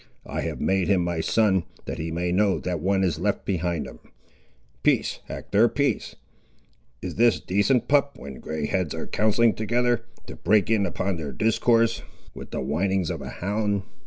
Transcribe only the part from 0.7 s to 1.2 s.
him my